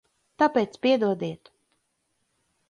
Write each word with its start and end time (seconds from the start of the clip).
Tāpēc 0.43 0.79
piedodiet. 0.85 1.53